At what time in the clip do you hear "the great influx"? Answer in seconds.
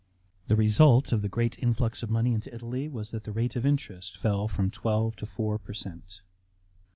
1.21-2.01